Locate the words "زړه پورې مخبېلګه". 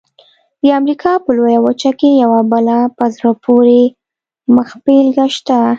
3.15-5.25